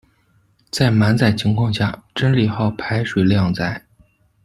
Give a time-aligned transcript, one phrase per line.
[0.71, 3.85] 在满载状况下，真理号排水量在。